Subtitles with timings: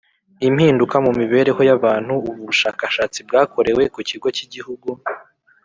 [0.47, 4.89] Impinduka mu mibereho y abantu ubu bushakashatsi bwakorewe ku kigo cy igihugu